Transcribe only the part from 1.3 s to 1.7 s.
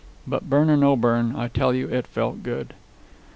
I